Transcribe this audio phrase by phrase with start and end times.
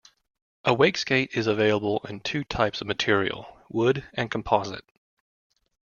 [0.65, 4.83] A wakeskate is available in two types of material: wood and composite.